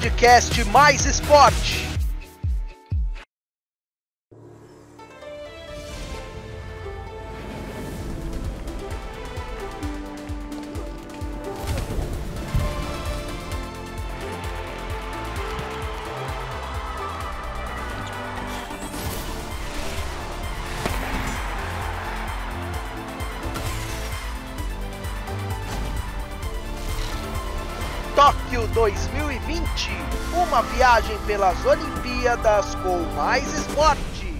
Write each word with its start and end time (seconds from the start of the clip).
podcast 0.00 0.64
Mais 0.64 1.04
Esporte. 1.04 1.90
Tóquio 28.16 28.66
2020, 29.50 29.90
uma 30.32 30.62
viagem 30.62 31.18
pelas 31.26 31.64
Olimpíadas 31.64 32.74
com 32.76 32.98
mais 33.16 33.52
esporte. 33.52 34.32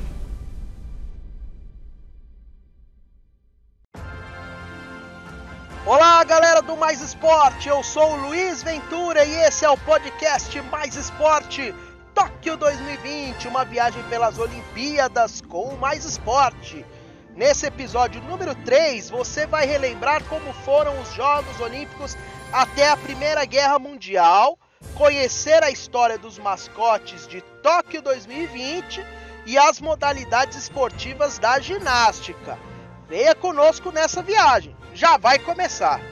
Olá, 5.84 6.23
galera 6.23 6.62
do 6.62 6.77
Mais 6.77 7.01
Esporte. 7.01 7.68
Eu 7.68 7.82
sou 7.82 8.12
o 8.12 8.28
Luiz 8.28 8.62
Ventura 8.62 9.24
e 9.24 9.32
esse 9.46 9.65
é 9.65 9.70
o 9.70 9.77
podcast 9.78 10.60
Mais 10.62 10.95
Esporte. 10.95 11.74
Tóquio 12.15 12.56
2020, 12.56 13.48
uma 13.48 13.65
viagem 13.65 14.02
pelas 14.04 14.38
Olimpíadas 14.38 15.40
com 15.40 15.74
mais 15.76 16.04
esporte. 16.04 16.87
Nesse 17.35 17.66
episódio 17.66 18.23
número 18.23 18.54
3, 18.54 19.10
você 19.10 19.45
vai 19.45 19.66
relembrar 19.66 20.23
como 20.24 20.52
foram 20.52 21.01
os 21.01 21.13
Jogos 21.15 21.59
Olímpicos 21.60 22.16
até 22.52 22.88
a 22.88 22.96
Primeira 22.96 23.45
Guerra 23.45 23.79
Mundial, 23.79 24.57
conhecer 25.01 25.65
a 25.65 25.70
história 25.70 26.18
dos 26.18 26.38
mascotes 26.38 27.26
de 27.26 27.40
Tóquio 27.62 28.02
2020 28.02 29.02
e 29.46 29.57
as 29.57 29.80
modalidades 29.80 30.59
esportivas 30.59 31.38
da 31.38 31.59
ginástica. 31.59 32.59
Venha 33.09 33.34
conosco 33.34 33.90
nessa 33.90 34.23
viagem, 34.23 34.76
já 34.92 35.16
vai 35.16 35.38
começar! 35.38 36.02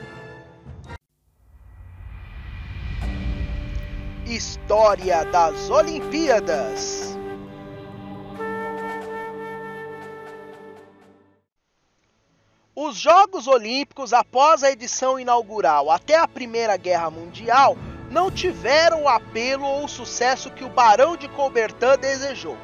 História 4.24 5.22
das 5.26 5.68
Olimpíadas 5.68 7.14
Os 12.74 12.96
Jogos 12.96 13.46
Olímpicos, 13.46 14.14
após 14.14 14.62
a 14.62 14.70
edição 14.70 15.20
inaugural 15.20 15.90
até 15.90 16.16
a 16.16 16.26
Primeira 16.26 16.76
Guerra 16.78 17.10
Mundial, 17.10 17.76
não 18.10 18.30
tiveram 18.30 19.02
o 19.02 19.08
apelo 19.08 19.64
ou 19.64 19.84
o 19.84 19.88
sucesso 19.88 20.50
que 20.50 20.64
o 20.64 20.68
Barão 20.68 21.16
de 21.16 21.28
Coubertin 21.28 21.98
desejou. 22.00 22.56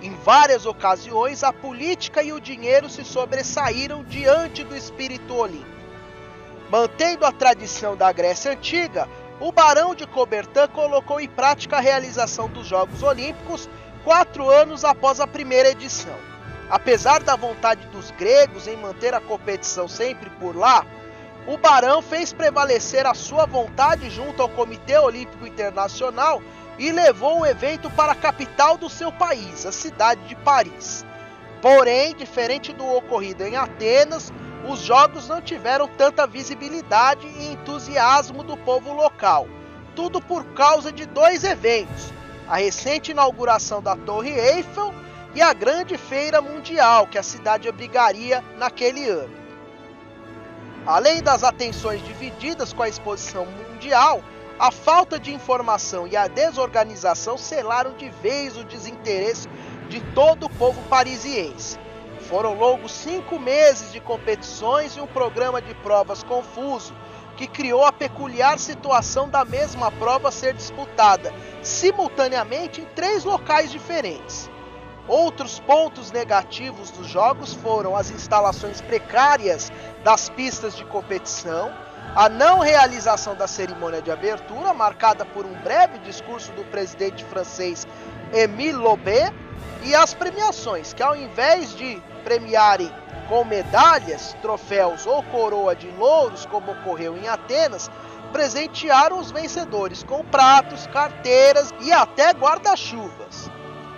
Em 0.00 0.14
várias 0.16 0.66
ocasiões, 0.66 1.44
a 1.44 1.52
política 1.52 2.22
e 2.22 2.32
o 2.32 2.40
dinheiro 2.40 2.88
se 2.88 3.04
sobressaíram 3.04 4.02
diante 4.04 4.64
do 4.64 4.76
espírito 4.76 5.34
olímpico. 5.34 5.70
Mantendo 6.70 7.26
a 7.26 7.32
tradição 7.32 7.96
da 7.96 8.10
Grécia 8.10 8.52
Antiga, 8.52 9.08
o 9.38 9.52
Barão 9.52 9.94
de 9.94 10.06
Coubertin 10.06 10.68
colocou 10.72 11.20
em 11.20 11.28
prática 11.28 11.76
a 11.76 11.80
realização 11.80 12.48
dos 12.48 12.66
Jogos 12.66 13.02
Olímpicos 13.02 13.68
quatro 14.04 14.48
anos 14.48 14.84
após 14.84 15.20
a 15.20 15.26
primeira 15.26 15.70
edição. 15.70 16.16
Apesar 16.70 17.22
da 17.22 17.36
vontade 17.36 17.86
dos 17.88 18.10
gregos 18.12 18.66
em 18.66 18.76
manter 18.76 19.14
a 19.14 19.20
competição 19.20 19.86
sempre 19.86 20.30
por 20.30 20.56
lá, 20.56 20.86
o 21.46 21.56
Barão 21.56 22.00
fez 22.00 22.32
prevalecer 22.32 23.06
a 23.06 23.14
sua 23.14 23.46
vontade 23.46 24.08
junto 24.10 24.42
ao 24.42 24.48
Comitê 24.48 24.96
Olímpico 24.98 25.46
Internacional 25.46 26.40
e 26.78 26.92
levou 26.92 27.40
o 27.40 27.46
evento 27.46 27.90
para 27.90 28.12
a 28.12 28.16
capital 28.16 28.78
do 28.78 28.88
seu 28.88 29.10
país, 29.10 29.66
a 29.66 29.72
cidade 29.72 30.22
de 30.28 30.36
Paris. 30.36 31.04
Porém, 31.60 32.14
diferente 32.14 32.72
do 32.72 32.86
ocorrido 32.86 33.44
em 33.44 33.56
Atenas, 33.56 34.32
os 34.68 34.80
jogos 34.80 35.28
não 35.28 35.40
tiveram 35.40 35.88
tanta 35.88 36.26
visibilidade 36.26 37.26
e 37.26 37.52
entusiasmo 37.52 38.44
do 38.44 38.56
povo 38.56 38.92
local. 38.92 39.48
Tudo 39.94 40.20
por 40.20 40.44
causa 40.54 40.92
de 40.92 41.06
dois 41.06 41.44
eventos: 41.44 42.12
a 42.48 42.56
recente 42.56 43.10
inauguração 43.10 43.82
da 43.82 43.96
Torre 43.96 44.30
Eiffel 44.30 44.94
e 45.34 45.42
a 45.42 45.52
grande 45.52 45.98
feira 45.98 46.40
mundial 46.40 47.06
que 47.06 47.18
a 47.18 47.22
cidade 47.22 47.68
abrigaria 47.68 48.42
naquele 48.56 49.08
ano. 49.08 49.41
Além 50.86 51.22
das 51.22 51.44
atenções 51.44 52.04
divididas 52.04 52.72
com 52.72 52.82
a 52.82 52.88
exposição 52.88 53.46
mundial, 53.46 54.22
a 54.58 54.70
falta 54.70 55.18
de 55.18 55.32
informação 55.32 56.06
e 56.06 56.16
a 56.16 56.26
desorganização 56.26 57.38
selaram 57.38 57.94
de 57.94 58.08
vez 58.08 58.56
o 58.56 58.64
desinteresse 58.64 59.48
de 59.88 60.00
todo 60.14 60.46
o 60.46 60.50
povo 60.50 60.80
parisiense. 60.88 61.78
Foram 62.28 62.54
longos 62.54 62.92
cinco 62.92 63.38
meses 63.38 63.92
de 63.92 64.00
competições 64.00 64.96
e 64.96 65.00
um 65.00 65.06
programa 65.06 65.60
de 65.62 65.74
provas 65.74 66.22
confuso, 66.22 66.92
que 67.36 67.46
criou 67.46 67.84
a 67.84 67.92
peculiar 67.92 68.58
situação 68.58 69.28
da 69.28 69.44
mesma 69.44 69.90
prova 69.92 70.30
ser 70.30 70.54
disputada 70.54 71.32
simultaneamente 71.62 72.80
em 72.80 72.84
três 72.86 73.24
locais 73.24 73.70
diferentes. 73.70 74.50
Outros 75.08 75.58
pontos 75.58 76.12
negativos 76.12 76.90
dos 76.90 77.08
jogos 77.08 77.54
foram 77.54 77.96
as 77.96 78.10
instalações 78.10 78.80
precárias 78.80 79.72
das 80.04 80.28
pistas 80.28 80.76
de 80.76 80.84
competição, 80.84 81.72
a 82.14 82.28
não 82.28 82.60
realização 82.60 83.34
da 83.34 83.48
cerimônia 83.48 84.00
de 84.00 84.10
abertura, 84.10 84.72
marcada 84.72 85.24
por 85.24 85.44
um 85.44 85.54
breve 85.62 85.98
discurso 85.98 86.52
do 86.52 86.64
presidente 86.64 87.24
francês 87.24 87.86
Émile 88.32 88.72
Lobé, 88.72 89.32
e 89.84 89.94
as 89.94 90.14
premiações, 90.14 90.92
que 90.92 91.02
ao 91.02 91.16
invés 91.16 91.74
de 91.74 92.00
premiarem 92.22 92.92
com 93.28 93.44
medalhas, 93.44 94.36
troféus 94.40 95.06
ou 95.06 95.22
coroa 95.24 95.74
de 95.74 95.90
louros, 95.92 96.46
como 96.46 96.70
ocorreu 96.70 97.16
em 97.16 97.26
Atenas, 97.26 97.90
presentearam 98.32 99.18
os 99.18 99.32
vencedores 99.32 100.02
com 100.04 100.24
pratos, 100.24 100.86
carteiras 100.86 101.74
e 101.80 101.92
até 101.92 102.30
guarda-chuvas. 102.30 103.50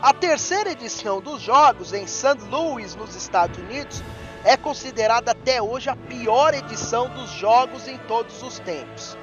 A 0.04 0.12
terceira 0.12 0.72
edição 0.72 1.18
dos 1.18 1.40
Jogos 1.40 1.94
em 1.94 2.06
St. 2.06 2.36
Louis, 2.50 2.94
nos 2.94 3.16
Estados 3.16 3.58
Unidos, 3.58 4.02
é 4.44 4.54
considerada 4.54 5.30
até 5.30 5.62
hoje 5.62 5.88
a 5.88 5.96
pior 5.96 6.52
edição 6.52 7.08
dos 7.08 7.30
Jogos 7.30 7.88
em 7.88 7.96
todos 8.00 8.42
os 8.42 8.58
tempos, 8.58 9.16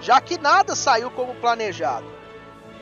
já 0.00 0.20
que 0.20 0.36
nada 0.36 0.74
saiu 0.74 1.08
como 1.12 1.36
planejado. 1.36 2.06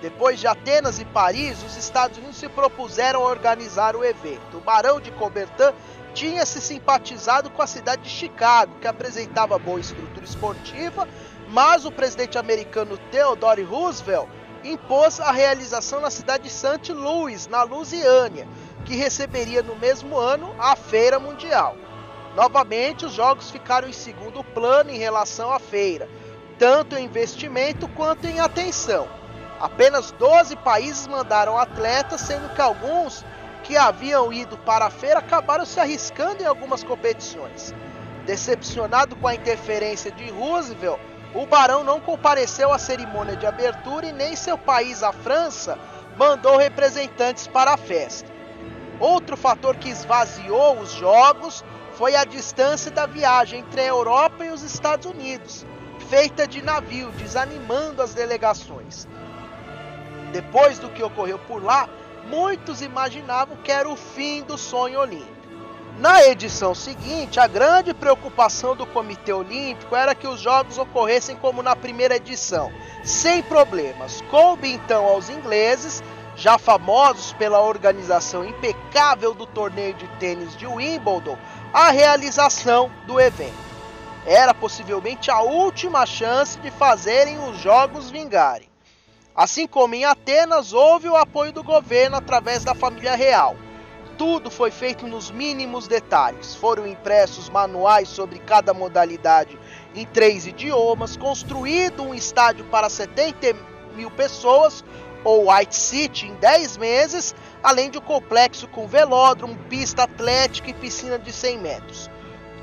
Depois 0.00 0.40
de 0.40 0.46
Atenas 0.46 0.98
e 0.98 1.04
Paris, 1.04 1.62
os 1.62 1.76
Estados 1.76 2.16
Unidos 2.16 2.38
se 2.38 2.48
propuseram 2.48 3.20
a 3.20 3.28
organizar 3.28 3.94
o 3.94 4.02
evento. 4.02 4.56
O 4.56 4.60
Barão 4.62 4.98
de 4.98 5.10
Coubertin 5.10 5.74
tinha 6.14 6.46
se 6.46 6.58
simpatizado 6.58 7.50
com 7.50 7.60
a 7.60 7.66
cidade 7.66 8.00
de 8.00 8.08
Chicago, 8.08 8.78
que 8.80 8.88
apresentava 8.88 9.58
boa 9.58 9.78
estrutura 9.78 10.24
esportiva, 10.24 11.06
mas 11.50 11.84
o 11.84 11.92
presidente 11.92 12.38
americano 12.38 12.96
Theodore 13.10 13.62
Roosevelt 13.62 14.30
impôs 14.64 15.20
a 15.20 15.32
realização 15.32 16.00
na 16.00 16.10
cidade 16.10 16.44
de 16.44 16.50
St. 16.50 16.92
Louis, 16.92 17.46
na 17.46 17.62
Louisiana, 17.62 18.46
que 18.84 18.94
receberia 18.94 19.62
no 19.62 19.76
mesmo 19.76 20.16
ano 20.16 20.54
a 20.58 20.76
Feira 20.76 21.18
Mundial. 21.18 21.76
Novamente, 22.34 23.04
os 23.04 23.12
jogos 23.12 23.50
ficaram 23.50 23.88
em 23.88 23.92
segundo 23.92 24.42
plano 24.42 24.90
em 24.90 24.98
relação 24.98 25.52
à 25.52 25.58
feira, 25.58 26.08
tanto 26.58 26.96
em 26.96 27.04
investimento 27.04 27.86
quanto 27.88 28.26
em 28.26 28.40
atenção. 28.40 29.06
Apenas 29.60 30.10
12 30.12 30.56
países 30.56 31.06
mandaram 31.06 31.58
atletas, 31.58 32.22
sendo 32.22 32.52
que 32.54 32.60
alguns 32.60 33.24
que 33.62 33.76
haviam 33.76 34.32
ido 34.32 34.58
para 34.58 34.86
a 34.86 34.90
feira 34.90 35.20
acabaram 35.20 35.64
se 35.64 35.78
arriscando 35.78 36.42
em 36.42 36.46
algumas 36.46 36.82
competições. 36.82 37.74
Decepcionado 38.26 39.14
com 39.16 39.28
a 39.28 39.34
interferência 39.34 40.10
de 40.10 40.30
Roosevelt, 40.30 41.00
o 41.34 41.46
barão 41.46 41.82
não 41.82 42.00
compareceu 42.00 42.72
à 42.72 42.78
cerimônia 42.78 43.36
de 43.36 43.46
abertura 43.46 44.06
e 44.06 44.12
nem 44.12 44.36
seu 44.36 44.58
país, 44.58 45.02
a 45.02 45.12
França, 45.12 45.78
mandou 46.16 46.56
representantes 46.56 47.46
para 47.46 47.72
a 47.72 47.76
festa. 47.76 48.30
Outro 49.00 49.36
fator 49.36 49.76
que 49.76 49.88
esvaziou 49.88 50.78
os 50.78 50.92
jogos 50.92 51.64
foi 51.94 52.14
a 52.14 52.24
distância 52.24 52.90
da 52.90 53.06
viagem 53.06 53.60
entre 53.60 53.80
a 53.80 53.86
Europa 53.86 54.44
e 54.44 54.50
os 54.50 54.62
Estados 54.62 55.06
Unidos, 55.06 55.66
feita 56.10 56.46
de 56.46 56.62
navio, 56.62 57.10
desanimando 57.12 58.02
as 58.02 58.12
delegações. 58.14 59.08
Depois 60.32 60.78
do 60.78 60.88
que 60.90 61.02
ocorreu 61.02 61.38
por 61.38 61.62
lá, 61.62 61.88
muitos 62.26 62.82
imaginavam 62.82 63.56
que 63.56 63.72
era 63.72 63.88
o 63.88 63.96
fim 63.96 64.42
do 64.42 64.56
sonho 64.58 65.00
olímpico. 65.00 65.31
Na 65.98 66.24
edição 66.24 66.74
seguinte, 66.74 67.38
a 67.38 67.46
grande 67.46 67.92
preocupação 67.92 68.74
do 68.74 68.86
Comitê 68.86 69.32
Olímpico 69.32 69.94
era 69.94 70.14
que 70.14 70.26
os 70.26 70.40
jogos 70.40 70.78
ocorressem 70.78 71.36
como 71.36 71.62
na 71.62 71.76
primeira 71.76 72.16
edição, 72.16 72.72
sem 73.04 73.42
problemas. 73.42 74.20
Coube 74.30 74.72
então 74.72 75.04
aos 75.04 75.28
ingleses, 75.28 76.02
já 76.34 76.56
famosos 76.58 77.34
pela 77.34 77.60
organização 77.60 78.44
impecável 78.44 79.34
do 79.34 79.46
torneio 79.46 79.94
de 79.94 80.08
tênis 80.18 80.56
de 80.56 80.66
Wimbledon, 80.66 81.36
a 81.72 81.90
realização 81.90 82.90
do 83.06 83.20
evento. 83.20 83.52
Era 84.24 84.54
possivelmente 84.54 85.30
a 85.30 85.40
última 85.40 86.06
chance 86.06 86.58
de 86.58 86.70
fazerem 86.70 87.38
os 87.38 87.58
jogos 87.58 88.10
vingarem. 88.10 88.68
Assim 89.34 89.66
como 89.66 89.94
em 89.94 90.04
Atenas, 90.04 90.72
houve 90.72 91.08
o 91.08 91.16
apoio 91.16 91.52
do 91.52 91.62
governo 91.62 92.16
através 92.16 92.64
da 92.64 92.74
família 92.74 93.14
real. 93.14 93.56
Tudo 94.18 94.50
foi 94.50 94.70
feito 94.70 95.06
nos 95.06 95.30
mínimos 95.30 95.88
detalhes. 95.88 96.54
Foram 96.54 96.86
impressos 96.86 97.48
manuais 97.48 98.08
sobre 98.08 98.38
cada 98.38 98.74
modalidade 98.74 99.58
em 99.94 100.06
três 100.06 100.46
idiomas, 100.46 101.16
construído 101.16 102.02
um 102.02 102.14
estádio 102.14 102.64
para 102.66 102.88
70 102.88 103.56
mil 103.94 104.10
pessoas, 104.10 104.84
ou 105.24 105.52
White 105.52 105.76
City, 105.76 106.26
em 106.26 106.34
10 106.34 106.76
meses, 106.76 107.34
além 107.62 107.90
de 107.90 107.98
um 107.98 108.02
complexo 108.02 108.66
com 108.68 108.86
velódromo, 108.86 109.56
pista 109.68 110.02
atlética 110.02 110.70
e 110.70 110.74
piscina 110.74 111.18
de 111.18 111.32
100 111.32 111.58
metros. 111.58 112.10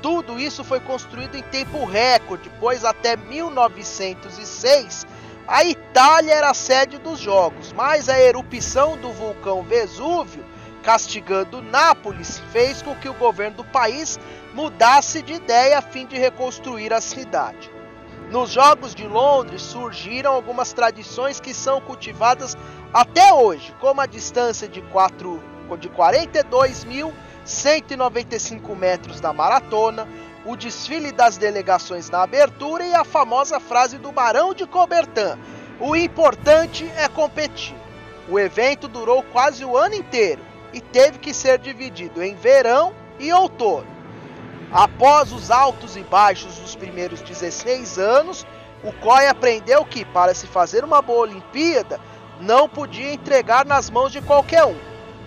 Tudo 0.02 0.38
isso 0.38 0.64
foi 0.64 0.80
construído 0.80 1.36
em 1.36 1.42
tempo 1.42 1.84
recorde, 1.84 2.50
pois 2.58 2.84
até 2.84 3.16
1906 3.16 5.06
a 5.46 5.64
Itália 5.64 6.32
era 6.32 6.50
a 6.50 6.54
sede 6.54 6.96
dos 6.98 7.18
jogos, 7.18 7.72
mas 7.72 8.08
a 8.08 8.18
erupção 8.18 8.96
do 8.96 9.12
vulcão 9.12 9.62
Vesúvio, 9.62 10.44
castigando 10.90 11.62
Nápoles, 11.62 12.42
fez 12.50 12.82
com 12.82 12.96
que 12.96 13.08
o 13.08 13.14
governo 13.14 13.58
do 13.58 13.64
país 13.64 14.18
mudasse 14.52 15.22
de 15.22 15.34
ideia 15.34 15.78
a 15.78 15.82
fim 15.82 16.04
de 16.04 16.18
reconstruir 16.18 16.92
a 16.92 17.00
cidade. 17.00 17.70
Nos 18.28 18.50
Jogos 18.50 18.92
de 18.92 19.06
Londres 19.06 19.62
surgiram 19.62 20.32
algumas 20.32 20.72
tradições 20.72 21.38
que 21.38 21.54
são 21.54 21.80
cultivadas 21.80 22.58
até 22.92 23.32
hoje, 23.32 23.72
como 23.78 24.00
a 24.00 24.06
distância 24.06 24.66
de, 24.66 24.82
4, 24.82 25.40
de 25.78 25.88
42.195 25.90 28.76
metros 28.76 29.20
da 29.20 29.32
maratona, 29.32 30.08
o 30.44 30.56
desfile 30.56 31.12
das 31.12 31.36
delegações 31.36 32.10
na 32.10 32.24
abertura 32.24 32.84
e 32.84 32.94
a 32.94 33.04
famosa 33.04 33.60
frase 33.60 33.96
do 33.96 34.10
Barão 34.10 34.52
de 34.52 34.66
Coubertin: 34.66 35.38
O 35.78 35.94
importante 35.94 36.90
é 36.96 37.06
competir. 37.06 37.76
O 38.28 38.40
evento 38.40 38.88
durou 38.88 39.22
quase 39.22 39.64
o 39.64 39.76
ano 39.76 39.94
inteiro 39.94 40.49
e 40.72 40.80
teve 40.80 41.18
que 41.18 41.34
ser 41.34 41.58
dividido 41.58 42.22
em 42.22 42.34
verão 42.34 42.92
e 43.18 43.32
outono. 43.32 43.86
Após 44.72 45.32
os 45.32 45.50
altos 45.50 45.96
e 45.96 46.00
baixos 46.00 46.56
dos 46.58 46.76
primeiros 46.76 47.20
16 47.22 47.98
anos, 47.98 48.46
o 48.84 48.92
COI 48.92 49.26
aprendeu 49.26 49.84
que, 49.84 50.04
para 50.04 50.34
se 50.34 50.46
fazer 50.46 50.84
uma 50.84 51.02
boa 51.02 51.22
Olimpíada, 51.22 52.00
não 52.40 52.68
podia 52.68 53.12
entregar 53.12 53.66
nas 53.66 53.90
mãos 53.90 54.12
de 54.12 54.22
qualquer 54.22 54.64
um. 54.64 54.76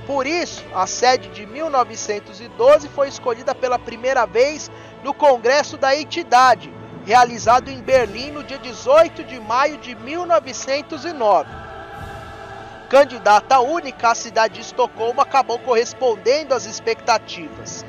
Por 0.08 0.26
isso, 0.26 0.64
a 0.74 0.88
sede 0.88 1.30
de 1.30 1.46
1912 1.46 2.90
foi 2.90 3.08
escolhida 3.08 3.54
pela 3.54 3.78
primeira 3.78 4.26
vez 4.26 4.72
no 5.04 5.14
Congresso 5.14 5.78
da 5.78 5.96
Entidade, 5.96 6.74
realizado 7.06 7.70
em 7.70 7.82
Berlim 7.82 8.32
no 8.32 8.44
dia 8.44 8.58
18 8.58 9.24
de 9.24 9.40
maio 9.40 9.78
de 9.78 9.94
1909. 9.96 11.50
Candidata 12.94 13.60
única, 13.60 14.12
a 14.12 14.14
cidade 14.14 14.54
de 14.54 14.62
Estocolmo 14.62 15.20
acabou 15.20 15.58
correspondendo 15.58 16.54
às 16.54 16.68
expectativas. 16.68 17.84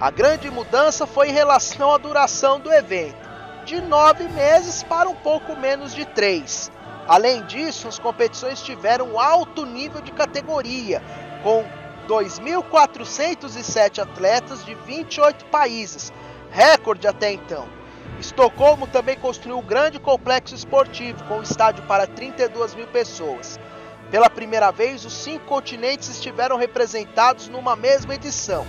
A 0.00 0.08
grande 0.08 0.48
mudança 0.52 1.04
foi 1.04 1.30
em 1.30 1.32
relação 1.32 1.92
à 1.92 1.98
duração 1.98 2.60
do 2.60 2.72
evento, 2.72 3.28
de 3.64 3.80
nove 3.80 4.28
meses 4.28 4.84
para 4.84 5.08
um 5.08 5.16
pouco 5.16 5.56
menos 5.56 5.92
de 5.92 6.04
três. 6.04 6.70
Além 7.08 7.42
disso, 7.46 7.88
as 7.88 7.98
competições 7.98 8.62
tiveram 8.62 9.18
alto 9.18 9.66
nível 9.66 10.00
de 10.00 10.12
categoria, 10.12 11.02
com 11.42 11.64
2.407 12.06 14.00
atletas 14.00 14.64
de 14.64 14.76
28 14.76 15.44
países, 15.46 16.12
recorde 16.52 17.08
até 17.08 17.32
então. 17.32 17.66
Estocolmo 18.20 18.86
também 18.86 19.18
construiu 19.18 19.58
um 19.58 19.66
grande 19.66 19.98
complexo 19.98 20.54
esportivo, 20.54 21.24
com 21.24 21.38
um 21.38 21.42
estádio 21.42 21.82
para 21.88 22.06
32 22.06 22.76
mil 22.76 22.86
pessoas. 22.86 23.58
Pela 24.10 24.30
primeira 24.30 24.70
vez, 24.70 25.04
os 25.04 25.12
cinco 25.12 25.46
continentes 25.46 26.08
estiveram 26.08 26.56
representados 26.56 27.48
numa 27.48 27.74
mesma 27.74 28.14
edição. 28.14 28.66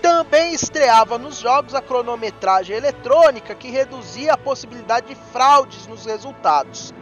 Também 0.00 0.54
estreava 0.54 1.18
nos 1.18 1.38
jogos 1.38 1.74
a 1.74 1.82
cronometragem 1.82 2.74
eletrônica, 2.74 3.54
que 3.54 3.70
reduzia 3.70 4.32
a 4.32 4.38
possibilidade 4.38 5.08
de 5.08 5.14
fraudes 5.14 5.86
nos 5.86 6.06
resultados. 6.06 6.94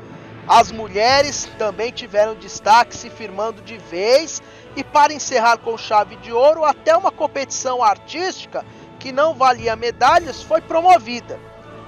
As 0.49 0.73
mulheres 0.73 1.49
também 1.59 1.93
tiveram 1.93 2.35
destaque, 2.35 2.97
se 2.97 3.11
firmando 3.11 3.62
de 3.62 3.76
vez, 3.76 4.43
e 4.75 4.82
para 4.82 5.12
encerrar 5.12 5.59
com 5.59 5.76
chave 5.76 6.17
de 6.17 6.32
ouro, 6.32 6.64
até 6.64 6.97
uma 6.97 7.12
competição 7.12 7.82
artística 7.82 8.64
que 8.99 9.12
não 9.12 9.35
valia 9.35 9.76
medalhas 9.76 10.43
foi 10.43 10.61
promovida. 10.61 11.38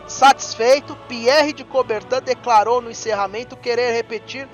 Satisfeito, 0.06 0.97
Pierre 1.09 1.53
de 1.53 1.65
Coubertin 1.65 2.21
declarou 2.23 2.81
no 2.81 2.91
encerramento 2.91 3.56
querer 3.56 3.93
repetir 3.93 4.49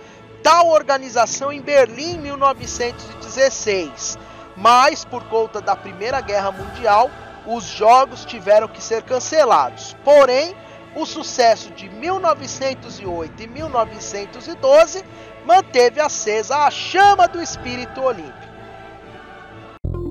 tal 0.46 0.68
organização 0.68 1.52
em 1.52 1.60
Berlim 1.60 2.12
em 2.12 2.18
1916, 2.18 4.16
mas 4.56 5.04
por 5.04 5.24
conta 5.24 5.60
da 5.60 5.74
Primeira 5.74 6.20
Guerra 6.20 6.52
Mundial, 6.52 7.10
os 7.48 7.64
jogos 7.64 8.24
tiveram 8.24 8.68
que 8.68 8.80
ser 8.80 9.02
cancelados. 9.02 9.96
Porém, 10.04 10.54
o 10.94 11.04
sucesso 11.04 11.72
de 11.72 11.88
1908 11.88 13.42
e 13.42 13.48
1912 13.48 15.04
manteve 15.44 16.00
acesa 16.00 16.58
a 16.58 16.70
chama 16.70 17.26
do 17.26 17.42
espírito 17.42 18.00
olímpico. 18.00 18.46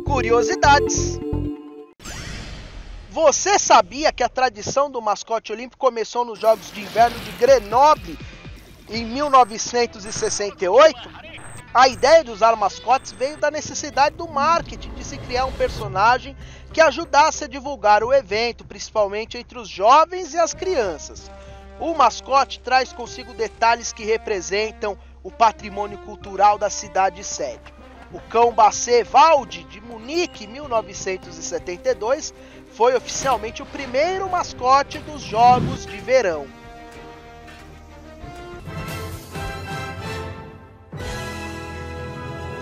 Curiosidades. 0.06 1.18
Você 3.10 3.58
sabia 3.58 4.12
que 4.12 4.22
a 4.22 4.28
tradição 4.28 4.92
do 4.92 5.02
mascote 5.02 5.54
olímpico 5.54 5.80
começou 5.80 6.26
nos 6.26 6.40
Jogos 6.40 6.74
de 6.74 6.82
Inverno 6.82 7.18
de 7.20 7.32
Grenoble 7.38 8.20
em 8.90 9.06
1968? 9.06 11.10
A 11.74 11.88
ideia 11.90 12.24
de 12.24 12.32
usar 12.32 12.56
mascotes 12.56 13.12
veio 13.12 13.38
da 13.38 13.52
necessidade 13.52 14.16
do 14.16 14.28
marketing 14.28 14.94
de 14.94 15.04
se 15.04 15.18
criar 15.18 15.46
um 15.46 15.52
personagem 15.52 16.36
que 16.72 16.80
ajudasse 16.80 17.44
a 17.44 17.48
divulgar 17.48 18.04
o 18.04 18.14
evento, 18.14 18.64
principalmente 18.64 19.38
entre 19.38 19.60
os 19.60 19.68
jovens 19.68 20.34
e 20.34 20.38
as 20.38 20.54
crianças. 20.54 21.30
O 21.80 21.94
mascote 21.94 22.62
traz 22.62 22.94
consigo 22.94 23.34
detalhes 23.34 23.92
que 23.92 24.06
representam 24.06 24.98
o 25.22 25.30
patrimônio 25.30 25.98
cultural 25.98 26.58
da 26.58 26.70
cidade 26.70 27.22
sede. 27.24 27.74
O 28.14 28.22
cão 28.22 28.54
Bacê 28.54 29.04
Valde, 29.04 29.66
de 29.66 29.82
Munique, 29.82 30.48
1972, 30.48 32.34
foi 32.72 32.96
oficialmente 32.96 33.62
o 33.62 33.66
primeiro 33.66 34.30
mascote 34.30 35.00
dos 35.00 35.22
Jogos 35.22 35.86
de 35.86 35.98
Verão. 35.98 36.48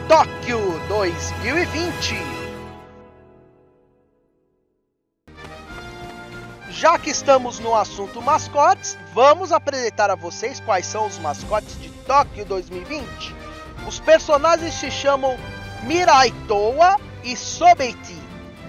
Tóquio 0.07 0.59
2020 0.89 2.15
Já 6.69 6.99
que 6.99 7.09
estamos 7.09 7.59
no 7.59 7.73
assunto 7.73 8.21
mascotes, 8.21 8.97
vamos 9.13 9.53
apresentar 9.53 10.09
a 10.09 10.15
vocês 10.15 10.59
quais 10.59 10.85
são 10.85 11.07
os 11.07 11.17
mascotes 11.19 11.79
de 11.79 11.87
Tóquio 12.05 12.43
2020. 12.43 13.33
Os 13.87 14.01
personagens 14.01 14.73
se 14.73 14.91
chamam 14.91 15.37
Mirai 15.83 16.33
Toa 16.49 16.99
e 17.23 17.37
Sobeiti. 17.37 18.21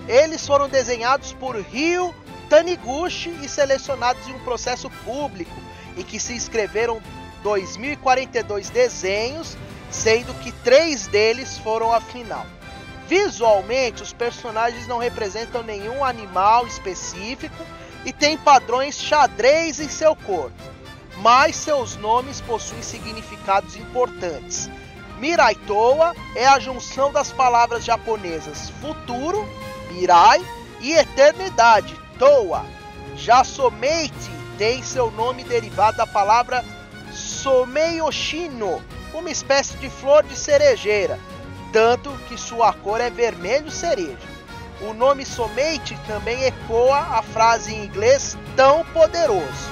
Eles 0.07 0.47
foram 0.47 0.69
desenhados 0.69 1.33
por 1.33 1.57
Ryo 1.57 2.15
Taniguchi 2.49 3.31
e 3.43 3.49
selecionados 3.49 4.29
em 4.29 4.35
um 4.35 4.45
processo 4.45 4.89
público 5.05 5.57
e 5.97 6.05
que 6.05 6.21
se 6.21 6.33
inscreveram 6.33 7.03
2042 7.43 8.71
desenhos, 8.71 9.57
sendo 9.91 10.35
que 10.41 10.53
três 10.53 11.07
deles 11.07 11.59
foram 11.59 11.93
a 11.93 12.01
final. 12.01 12.47
Visualmente, 13.09 14.03
os 14.03 14.13
personagens 14.13 14.87
não 14.87 14.99
representam 14.99 15.63
nenhum 15.63 16.05
animal 16.05 16.67
específico 16.67 17.65
e 18.05 18.13
tem 18.13 18.37
padrões 18.37 18.99
xadrez 18.99 19.79
em 19.79 19.89
seu 19.89 20.17
corpo, 20.17 20.63
mas 21.19 21.57
seus 21.57 21.97
nomes 21.97 22.41
possuem 22.41 22.83
significados 22.83 23.77
importantes. 23.77 24.71
Mirai 25.19 25.55
Toa 25.55 26.15
é 26.35 26.47
a 26.47 26.59
junção 26.59 27.13
das 27.13 27.31
palavras 27.31 27.85
japonesas 27.85 28.71
futuro, 28.81 29.47
Mirai, 29.91 30.45
e 30.81 30.93
eternidade, 30.93 31.97
Toa. 32.19 32.65
Já 33.17 33.45
Someiti 33.45 34.31
tem 34.59 34.83
seu 34.83 35.11
nome 35.11 35.45
derivado 35.45 35.97
da 35.97 36.07
palavra 36.07 36.65
Someyoshino, 37.13 38.83
uma 39.19 39.31
espécie 39.31 39.77
de 39.77 39.89
flor 39.89 40.25
de 40.25 40.37
cerejeira, 40.37 41.19
tanto 41.73 42.11
que 42.29 42.37
sua 42.37 42.73
cor 42.73 43.01
é 43.01 43.11
vermelho 43.11 43.71
cereja. 43.71 44.35
O 44.81 44.93
nome 44.93 45.25
Somate 45.25 45.99
também 46.07 46.45
ecoa 46.45 46.99
a 46.99 47.23
frase 47.23 47.75
em 47.75 47.85
inglês 47.85 48.37
tão 48.57 48.85
poderoso. 48.87 49.71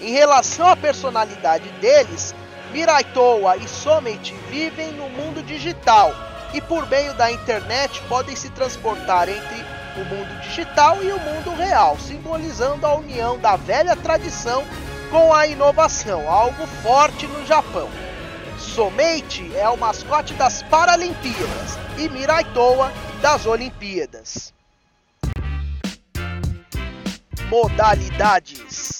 Em 0.00 0.12
relação 0.12 0.68
à 0.68 0.76
personalidade 0.76 1.68
deles, 1.80 2.34
Miraitoa 2.72 3.56
e 3.56 3.66
Somate 3.66 4.34
vivem 4.48 4.92
no 4.92 5.08
mundo 5.08 5.42
digital 5.42 6.14
e 6.52 6.60
por 6.60 6.86
meio 6.88 7.14
da 7.14 7.30
internet 7.30 8.00
podem 8.08 8.36
se 8.36 8.50
transportar 8.50 9.28
entre 9.28 9.64
o 9.96 10.04
mundo 10.04 10.40
digital 10.42 11.02
e 11.02 11.10
o 11.10 11.18
mundo 11.18 11.54
real, 11.56 11.98
simbolizando 11.98 12.86
a 12.86 12.94
união 12.94 13.38
da 13.38 13.56
velha 13.56 13.96
tradição 13.96 14.62
com 15.10 15.32
a 15.32 15.46
inovação, 15.46 16.30
algo 16.30 16.66
forte 16.82 17.26
no 17.26 17.44
Japão. 17.46 17.88
Somate 18.58 19.56
é 19.56 19.68
o 19.68 19.76
mascote 19.76 20.34
das 20.34 20.62
Paralimpíadas 20.64 21.78
e 21.96 22.08
Mirai 22.08 22.44
Toa 22.52 22.92
das 23.22 23.46
Olimpíadas. 23.46 24.52
Modalidades 27.48 28.98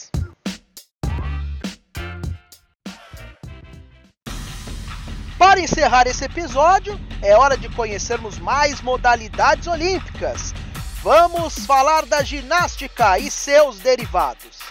Para 5.38 5.60
encerrar 5.60 6.06
esse 6.08 6.24
episódio, 6.24 7.00
é 7.22 7.36
hora 7.36 7.56
de 7.56 7.68
conhecermos 7.68 8.38
mais 8.38 8.82
modalidades 8.82 9.68
olímpicas. 9.68 10.52
Vamos 11.00 11.64
falar 11.64 12.04
da 12.06 12.24
ginástica 12.24 13.18
e 13.20 13.30
seus 13.30 13.78
derivados. 13.78 14.67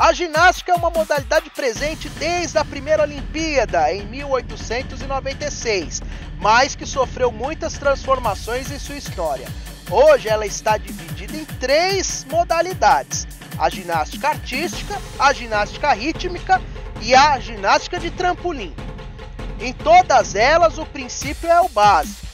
A 0.00 0.14
ginástica 0.14 0.72
é 0.72 0.74
uma 0.74 0.88
modalidade 0.88 1.50
presente 1.50 2.08
desde 2.08 2.56
a 2.56 2.64
primeira 2.64 3.02
Olimpíada, 3.02 3.92
em 3.92 4.06
1896, 4.06 6.00
mas 6.38 6.74
que 6.74 6.86
sofreu 6.86 7.30
muitas 7.30 7.74
transformações 7.74 8.70
em 8.70 8.78
sua 8.78 8.96
história. 8.96 9.46
Hoje 9.90 10.26
ela 10.26 10.46
está 10.46 10.78
dividida 10.78 11.36
em 11.36 11.44
três 11.44 12.24
modalidades: 12.30 13.28
a 13.58 13.68
ginástica 13.68 14.28
artística, 14.28 14.98
a 15.18 15.34
ginástica 15.34 15.92
rítmica 15.92 16.62
e 17.02 17.14
a 17.14 17.38
ginástica 17.38 18.00
de 18.00 18.10
trampolim. 18.10 18.74
Em 19.60 19.74
todas 19.74 20.34
elas, 20.34 20.78
o 20.78 20.86
princípio 20.86 21.46
é 21.46 21.60
o 21.60 21.68
básico. 21.68 22.26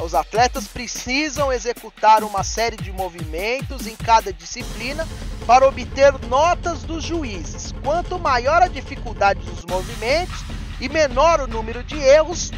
Os 0.00 0.12
atletas 0.12 0.66
precisam 0.66 1.52
executar 1.52 2.24
uma 2.24 2.42
série 2.42 2.76
de 2.76 2.90
movimentos 2.90 3.86
em 3.86 3.94
cada 3.94 4.32
disciplina 4.32 5.06
para 5.50 5.66
obter 5.66 6.12
notas 6.28 6.84
dos 6.84 7.02
juízes. 7.02 7.74
Quanto 7.82 8.20
maior 8.20 8.62
a 8.62 8.68
dificuldade 8.68 9.40
dos 9.40 9.64
movimentos 9.64 10.44
e 10.80 10.88
menor 10.88 11.40
o 11.40 11.48
número 11.48 11.82
de 11.82 11.98
erros, 11.98 12.52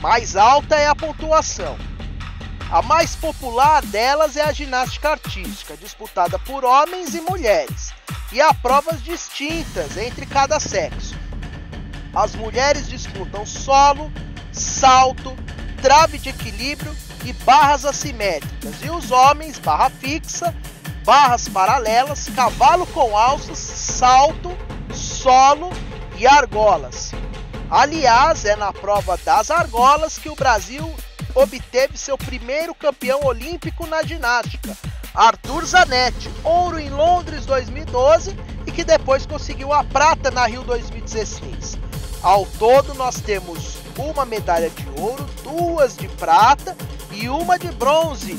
mais 0.00 0.34
alta 0.34 0.74
é 0.74 0.88
a 0.88 0.96
pontuação. 0.96 1.78
A 2.68 2.82
mais 2.82 3.14
popular 3.14 3.82
delas 3.86 4.36
é 4.36 4.42
a 4.42 4.50
ginástica 4.50 5.10
artística, 5.10 5.76
disputada 5.76 6.36
por 6.40 6.64
homens 6.64 7.14
e 7.14 7.20
mulheres, 7.20 7.94
e 8.32 8.40
há 8.40 8.52
provas 8.52 9.00
distintas 9.00 9.96
entre 9.96 10.26
cada 10.26 10.58
sexo. 10.58 11.14
As 12.12 12.34
mulheres 12.34 12.88
disputam 12.88 13.46
solo, 13.46 14.12
salto, 14.50 15.36
trave 15.80 16.18
de 16.18 16.30
equilíbrio 16.30 16.96
e 17.24 17.32
barras 17.32 17.84
assimétricas, 17.84 18.74
e 18.82 18.90
os 18.90 19.12
homens 19.12 19.56
barra 19.56 19.88
fixa, 19.88 20.52
barras 21.04 21.48
paralelas, 21.48 22.28
cavalo 22.34 22.86
com 22.86 23.16
alças, 23.16 23.58
salto, 23.58 24.56
solo 24.92 25.70
e 26.16 26.26
argolas. 26.26 27.12
Aliás, 27.70 28.44
é 28.44 28.56
na 28.56 28.72
prova 28.72 29.16
das 29.18 29.50
argolas 29.50 30.18
que 30.18 30.30
o 30.30 30.34
Brasil 30.34 30.94
obteve 31.34 31.98
seu 31.98 32.16
primeiro 32.16 32.74
campeão 32.74 33.20
olímpico 33.24 33.86
na 33.86 34.02
ginástica, 34.02 34.76
Arthur 35.14 35.66
Zanetti, 35.66 36.30
ouro 36.42 36.78
em 36.78 36.88
Londres 36.88 37.44
2012 37.44 38.36
e 38.66 38.72
que 38.72 38.84
depois 38.84 39.26
conseguiu 39.26 39.72
a 39.72 39.84
prata 39.84 40.30
na 40.30 40.46
Rio 40.46 40.62
2016. 40.62 41.76
Ao 42.22 42.46
todo, 42.58 42.94
nós 42.94 43.20
temos 43.20 43.76
uma 43.98 44.24
medalha 44.24 44.70
de 44.70 44.88
ouro, 44.98 45.26
duas 45.42 45.96
de 45.96 46.08
prata 46.08 46.76
e 47.10 47.28
uma 47.28 47.58
de 47.58 47.68
bronze. 47.72 48.38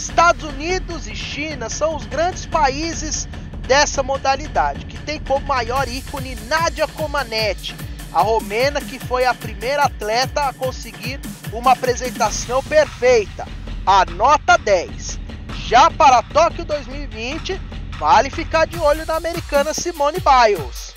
Estados 0.00 0.44
Unidos 0.44 1.06
e 1.06 1.14
China 1.14 1.68
são 1.68 1.94
os 1.94 2.06
grandes 2.06 2.46
países 2.46 3.28
dessa 3.66 4.02
modalidade, 4.02 4.86
que 4.86 4.96
tem 4.98 5.20
como 5.20 5.46
maior 5.46 5.86
ícone 5.86 6.34
Nadia 6.46 6.88
Comaneci, 6.88 7.74
a 8.10 8.22
romena 8.22 8.80
que 8.80 8.98
foi 8.98 9.26
a 9.26 9.34
primeira 9.34 9.84
atleta 9.84 10.48
a 10.48 10.54
conseguir 10.54 11.20
uma 11.52 11.72
apresentação 11.72 12.62
perfeita, 12.62 13.46
a 13.84 14.06
nota 14.06 14.56
10. 14.56 15.18
Já 15.66 15.90
para 15.90 16.22
Tóquio 16.22 16.64
2020, 16.64 17.60
vale 17.98 18.30
ficar 18.30 18.66
de 18.66 18.78
olho 18.78 19.04
na 19.04 19.16
americana 19.16 19.74
Simone 19.74 20.18
Biles. 20.18 20.94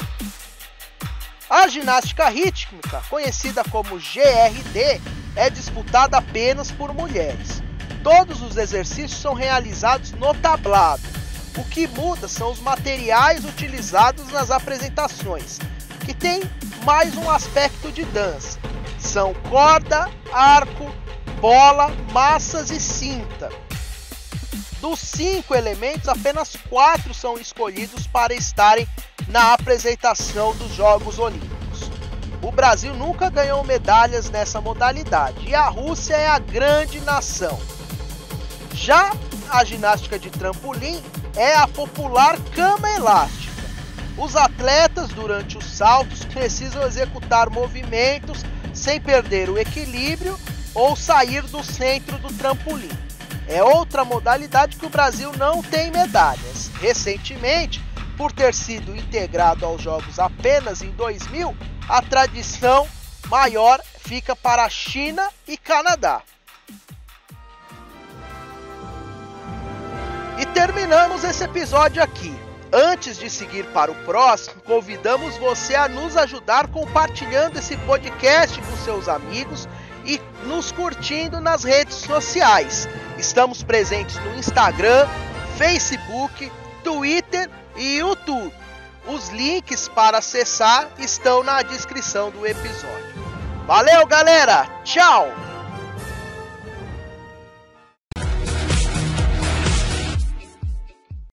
A 1.49 1.67
ginástica 1.67 2.29
rítmica, 2.29 3.03
conhecida 3.09 3.63
como 3.65 3.97
GRD, 3.97 5.01
é 5.35 5.49
disputada 5.49 6.17
apenas 6.17 6.71
por 6.71 6.93
mulheres. 6.93 7.62
Todos 8.03 8.41
os 8.41 8.57
exercícios 8.57 9.21
são 9.21 9.33
realizados 9.33 10.11
no 10.11 10.33
tablado. 10.33 11.01
O 11.57 11.63
que 11.63 11.87
muda 11.87 12.27
são 12.27 12.51
os 12.51 12.59
materiais 12.59 13.45
utilizados 13.45 14.27
nas 14.27 14.51
apresentações, 14.51 15.57
que 16.05 16.13
tem 16.13 16.41
mais 16.83 17.15
um 17.15 17.31
aspecto 17.31 17.91
de 17.93 18.03
dança. 18.05 18.59
São 18.99 19.33
corda, 19.49 20.09
arco, 20.33 20.93
bola, 21.39 21.89
massas 22.11 22.71
e 22.71 22.79
cinta. 22.79 23.49
Dos 24.81 24.99
cinco 24.99 25.55
elementos, 25.55 26.09
apenas 26.09 26.57
quatro 26.69 27.13
são 27.13 27.37
escolhidos 27.37 28.05
para 28.05 28.33
estarem 28.33 28.85
na 29.29 29.53
apresentação 29.53 30.53
dos 30.55 30.75
Jogos 30.75 31.19
Olímpicos. 31.19 31.89
O 32.41 32.51
Brasil 32.51 32.93
nunca 32.95 33.29
ganhou 33.29 33.63
medalhas 33.63 34.29
nessa 34.29 34.59
modalidade 34.59 35.47
e 35.47 35.55
a 35.55 35.69
Rússia 35.69 36.15
é 36.15 36.27
a 36.27 36.37
grande 36.37 36.99
nação. 36.99 37.57
Já 38.83 39.13
a 39.49 39.63
ginástica 39.63 40.19
de 40.19 40.29
trampolim 40.29 41.01
é 41.37 41.55
a 41.55 41.65
popular 41.65 42.37
cama 42.53 42.89
elástica. 42.89 43.63
Os 44.17 44.35
atletas, 44.35 45.07
durante 45.07 45.57
os 45.57 45.63
saltos, 45.63 46.25
precisam 46.25 46.85
executar 46.85 47.49
movimentos 47.49 48.43
sem 48.73 48.99
perder 48.99 49.49
o 49.49 49.57
equilíbrio 49.57 50.37
ou 50.75 50.97
sair 50.97 51.43
do 51.43 51.63
centro 51.63 52.17
do 52.17 52.27
trampolim. 52.33 52.91
É 53.47 53.63
outra 53.63 54.03
modalidade 54.03 54.75
que 54.75 54.85
o 54.85 54.89
Brasil 54.89 55.31
não 55.37 55.63
tem 55.63 55.89
medalhas. 55.89 56.69
Recentemente, 56.81 57.81
por 58.17 58.33
ter 58.33 58.53
sido 58.53 58.93
integrado 58.93 59.65
aos 59.65 59.81
Jogos 59.81 60.19
apenas 60.19 60.81
em 60.81 60.89
2000, 60.89 61.55
a 61.87 62.01
tradição 62.01 62.85
maior 63.29 63.81
fica 63.99 64.35
para 64.35 64.65
a 64.65 64.69
China 64.69 65.25
e 65.47 65.55
Canadá. 65.55 66.21
E 70.39 70.45
terminamos 70.47 71.23
esse 71.23 71.43
episódio 71.43 72.01
aqui. 72.01 72.35
Antes 72.71 73.19
de 73.19 73.29
seguir 73.29 73.65
para 73.67 73.91
o 73.91 73.95
próximo, 74.03 74.59
convidamos 74.63 75.37
você 75.37 75.75
a 75.75 75.87
nos 75.87 76.17
ajudar 76.17 76.67
compartilhando 76.69 77.59
esse 77.59 77.77
podcast 77.77 78.59
com 78.59 78.77
seus 78.77 79.07
amigos 79.07 79.67
e 80.03 80.19
nos 80.45 80.71
curtindo 80.71 81.39
nas 81.39 81.63
redes 81.63 81.97
sociais. 81.97 82.89
Estamos 83.17 83.61
presentes 83.61 84.15
no 84.17 84.35
Instagram, 84.35 85.07
Facebook, 85.55 86.51
Twitter 86.83 87.47
e 87.75 87.97
YouTube. 87.97 88.53
Os 89.07 89.29
links 89.29 89.87
para 89.87 90.17
acessar 90.17 90.89
estão 90.97 91.43
na 91.43 91.61
descrição 91.61 92.31
do 92.31 92.45
episódio. 92.47 93.13
Valeu, 93.67 94.05
galera! 94.07 94.65
Tchau! 94.83 95.52